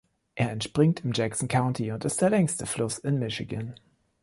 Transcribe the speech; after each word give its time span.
Er 0.33 0.49
entspringt 0.51 1.01
im 1.05 1.13
Jackson 1.13 1.47
County 1.47 1.91
und 1.91 2.03
ist 2.05 2.19
der 2.23 2.31
längste 2.31 2.65
Fluss 2.65 2.97
in 2.97 3.19
Michigan. 3.19 3.75